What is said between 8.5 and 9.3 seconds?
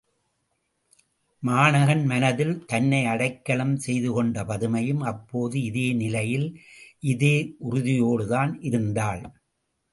இருந்தாள்.